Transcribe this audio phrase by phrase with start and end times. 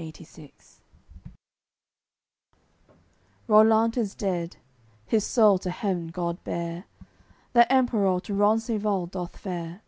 [0.00, 0.50] CLXXVII
[3.46, 4.56] Rollant is dead;
[5.04, 6.84] his soul to heav'n God bare.
[7.52, 9.82] That Emperour to Rencesvals doth fare.